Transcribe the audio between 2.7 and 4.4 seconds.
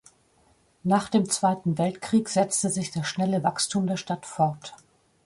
sich das schnelle Wachstum der Stadt